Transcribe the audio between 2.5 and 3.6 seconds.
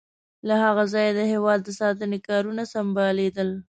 سمبالیدل.